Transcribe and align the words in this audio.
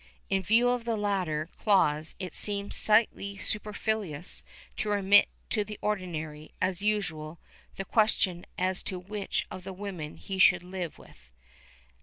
In 0.31 0.41
view 0.41 0.69
of 0.69 0.83
the 0.83 0.97
latter 0.97 1.47
clause 1.59 2.15
it 2.17 2.33
seemed 2.33 2.73
slightly 2.73 3.37
superfluous 3.37 4.43
to 4.77 4.89
remit 4.89 5.29
to 5.51 5.63
the 5.63 5.77
Ordinary, 5.79 6.51
as 6.59 6.81
usual, 6.81 7.39
the 7.75 7.85
question 7.85 8.47
as 8.57 8.81
to 8.81 8.97
which 8.97 9.45
of 9.51 9.63
the 9.63 9.73
women 9.73 10.17
he 10.17 10.39
should 10.39 10.63
live 10.63 10.97
with. 10.97 11.29